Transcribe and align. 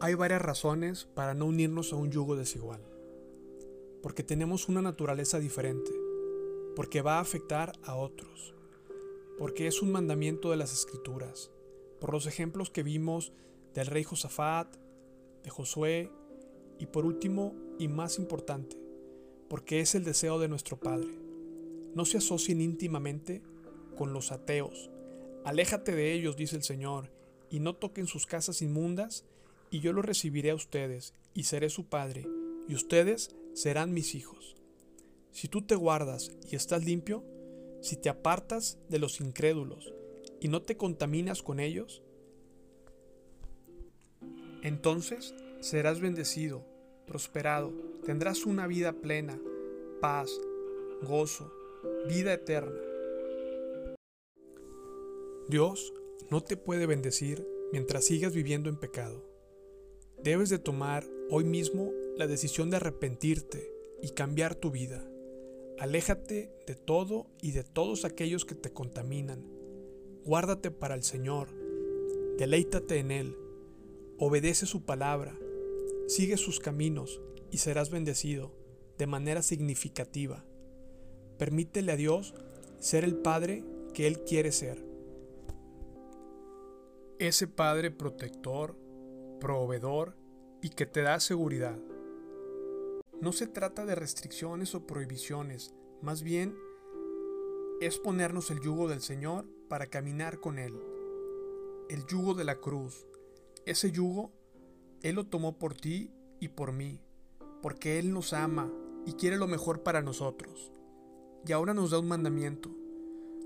Hay 0.00 0.14
varias 0.14 0.40
razones 0.40 1.08
para 1.14 1.34
no 1.34 1.46
unirnos 1.46 1.92
a 1.92 1.96
un 1.96 2.12
yugo 2.12 2.36
desigual. 2.36 2.80
Porque 4.00 4.22
tenemos 4.22 4.68
una 4.68 4.80
naturaleza 4.80 5.40
diferente, 5.40 5.90
porque 6.76 7.02
va 7.02 7.18
a 7.18 7.20
afectar 7.20 7.72
a 7.82 7.96
otros, 7.96 8.54
porque 9.38 9.66
es 9.66 9.82
un 9.82 9.90
mandamiento 9.90 10.52
de 10.52 10.56
las 10.56 10.72
escrituras, 10.72 11.50
por 12.00 12.12
los 12.12 12.26
ejemplos 12.26 12.70
que 12.70 12.84
vimos 12.84 13.32
del 13.74 13.88
rey 13.88 14.04
Josafat, 14.04 14.76
de 15.42 15.50
Josué 15.50 16.12
y 16.78 16.86
por 16.86 17.04
último 17.04 17.56
y 17.80 17.88
más 17.88 18.20
importante, 18.20 18.76
porque 19.48 19.80
es 19.80 19.96
el 19.96 20.04
deseo 20.04 20.38
de 20.38 20.46
nuestro 20.46 20.78
Padre. 20.78 21.18
No 21.96 22.04
se 22.04 22.18
asocien 22.18 22.60
íntimamente 22.60 23.42
con 23.96 24.12
los 24.12 24.30
ateos. 24.30 24.90
Aléjate 25.44 25.92
de 25.96 26.12
ellos, 26.12 26.36
dice 26.36 26.54
el 26.54 26.62
Señor, 26.62 27.10
y 27.50 27.58
no 27.58 27.74
toquen 27.74 28.06
sus 28.06 28.26
casas 28.26 28.62
inmundas, 28.62 29.24
y 29.70 29.80
yo 29.80 29.92
los 29.92 30.04
recibiré 30.04 30.50
a 30.50 30.54
ustedes, 30.54 31.14
y 31.34 31.44
seré 31.44 31.70
su 31.70 31.86
Padre, 31.86 32.26
y 32.68 32.74
ustedes 32.74 33.30
serán 33.54 33.92
mis 33.92 34.14
hijos. 34.14 34.56
Si 35.32 35.48
tú 35.48 35.62
te 35.62 35.74
guardas 35.74 36.32
y 36.50 36.56
estás 36.56 36.84
limpio, 36.84 37.24
si 37.80 37.96
te 37.96 38.08
apartas 38.08 38.78
de 38.88 38.98
los 38.98 39.20
incrédulos 39.20 39.92
y 40.40 40.48
no 40.48 40.62
te 40.62 40.76
contaminas 40.76 41.42
con 41.42 41.60
ellos, 41.60 42.02
entonces 44.62 45.34
serás 45.60 46.00
bendecido, 46.00 46.64
prosperado, 47.06 47.72
tendrás 48.04 48.46
una 48.46 48.66
vida 48.66 48.92
plena, 48.92 49.40
paz, 50.00 50.30
gozo, 51.02 51.52
vida 52.08 52.32
eterna. 52.32 52.80
Dios 55.48 55.92
no 56.30 56.42
te 56.42 56.56
puede 56.56 56.86
bendecir 56.86 57.46
mientras 57.72 58.04
sigas 58.04 58.34
viviendo 58.34 58.68
en 58.68 58.76
pecado. 58.76 59.24
Debes 60.22 60.50
de 60.50 60.58
tomar 60.58 61.04
hoy 61.30 61.44
mismo 61.44 61.92
la 62.16 62.26
decisión 62.26 62.70
de 62.70 62.76
arrepentirte 62.76 63.70
y 64.02 64.10
cambiar 64.10 64.56
tu 64.56 64.70
vida. 64.72 65.08
Aléjate 65.78 66.50
de 66.66 66.74
todo 66.74 67.28
y 67.40 67.52
de 67.52 67.62
todos 67.62 68.04
aquellos 68.04 68.44
que 68.44 68.56
te 68.56 68.72
contaminan. 68.72 69.44
Guárdate 70.24 70.72
para 70.72 70.96
el 70.96 71.04
Señor. 71.04 71.48
Deleítate 72.36 72.98
en 72.98 73.12
Él. 73.12 73.36
Obedece 74.18 74.66
su 74.66 74.84
palabra. 74.84 75.38
Sigue 76.08 76.36
sus 76.36 76.58
caminos 76.58 77.20
y 77.52 77.58
serás 77.58 77.90
bendecido 77.90 78.52
de 78.98 79.06
manera 79.06 79.42
significativa. 79.42 80.44
Permítele 81.38 81.92
a 81.92 81.96
Dios 81.96 82.34
ser 82.80 83.04
el 83.04 83.14
Padre 83.14 83.62
que 83.94 84.08
Él 84.08 84.24
quiere 84.24 84.50
ser. 84.50 84.84
Ese 87.20 87.46
Padre 87.46 87.92
protector, 87.92 88.76
proveedor 89.38 90.16
y 90.62 90.70
que 90.70 90.86
te 90.86 91.02
da 91.02 91.20
seguridad. 91.20 91.78
No 93.20 93.32
se 93.32 93.46
trata 93.46 93.84
de 93.84 93.94
restricciones 93.94 94.74
o 94.74 94.86
prohibiciones, 94.86 95.74
más 96.02 96.22
bien 96.22 96.56
es 97.80 97.98
ponernos 97.98 98.50
el 98.50 98.60
yugo 98.60 98.88
del 98.88 99.00
Señor 99.00 99.46
para 99.68 99.86
caminar 99.86 100.40
con 100.40 100.58
Él. 100.58 100.74
El 101.88 102.04
yugo 102.06 102.34
de 102.34 102.44
la 102.44 102.56
cruz. 102.56 103.06
Ese 103.66 103.92
yugo, 103.92 104.32
Él 105.02 105.14
lo 105.14 105.26
tomó 105.26 105.58
por 105.58 105.74
ti 105.74 106.12
y 106.40 106.48
por 106.48 106.72
mí, 106.72 107.00
porque 107.62 107.98
Él 107.98 108.12
nos 108.12 108.32
ama 108.32 108.72
y 109.06 109.12
quiere 109.12 109.36
lo 109.36 109.46
mejor 109.46 109.82
para 109.82 110.02
nosotros. 110.02 110.72
Y 111.46 111.52
ahora 111.52 111.72
nos 111.72 111.90
da 111.90 112.00
un 112.00 112.08
mandamiento. 112.08 112.70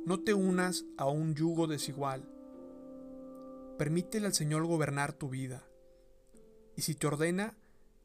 No 0.07 0.21
te 0.21 0.35
unas 0.35 0.87
a 0.97 1.07
un 1.09 1.35
yugo 1.35 1.67
desigual. 1.67 2.29
Permítele 3.79 4.27
al 4.27 4.35
Señor 4.35 4.67
gobernar 4.67 5.13
tu 5.13 5.29
vida. 5.29 5.67
Y 6.77 6.83
si 6.83 6.95
te 6.95 7.07
ordena, 7.07 7.55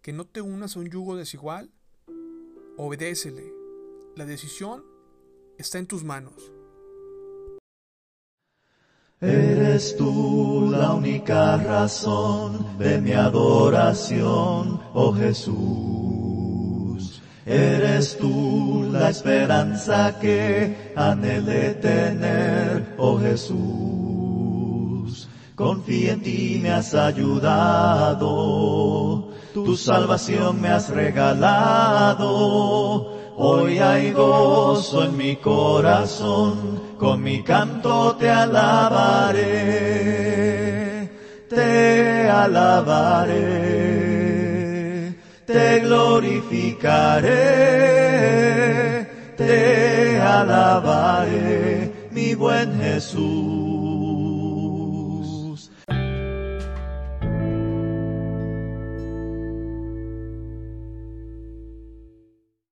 que 0.02 0.14
no 0.14 0.26
te 0.26 0.42
unas 0.42 0.76
a 0.76 0.80
un 0.80 0.90
yugo 0.90 1.16
desigual, 1.16 1.72
obedécele. 2.78 3.54
La 4.16 4.26
decisión 4.26 4.84
está 5.58 5.80
en 5.80 5.88
tus 5.88 6.04
manos. 6.04 6.52
Eres 9.20 9.98
tú 9.98 10.70
la 10.72 10.94
única 10.94 11.58
razón 11.58 12.78
de 12.78 13.02
mi 13.02 13.14
adoración, 13.14 14.80
oh 14.94 15.12
Jesús. 15.14 16.68
Eres 17.44 18.18
tú 18.18 18.88
la 18.92 19.10
esperanza 19.10 20.20
que 20.20 20.94
anhelé 20.96 21.74
tener, 21.76 22.94
oh 22.98 23.18
Jesús. 23.20 24.07
Confía 25.58 26.14
en 26.14 26.22
ti, 26.22 26.60
me 26.62 26.70
has 26.70 26.94
ayudado. 26.94 28.28
Tu 29.56 29.76
salvación 29.76 30.62
me 30.62 30.68
has 30.68 30.90
regalado. 30.90 32.28
Hoy 33.36 33.80
hay 33.80 34.12
gozo 34.12 35.06
en 35.06 35.18
mi 35.18 35.38
corazón, 35.38 36.80
con 37.00 37.24
mi 37.24 37.42
canto 37.42 38.16
te 38.18 38.30
alabaré, 38.30 39.42
te 41.50 42.30
alabaré, 42.30 43.36
te 45.48 45.80
glorificaré, 45.80 47.34
te 49.36 50.22
alabaré, 50.22 52.10
mi 52.12 52.36
buen 52.36 52.80
Jesús. 52.80 53.97